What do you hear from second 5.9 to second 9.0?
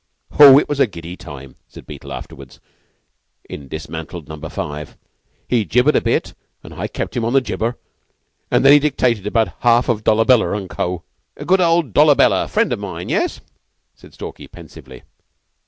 a bit, and I kept him on the gibber, and then he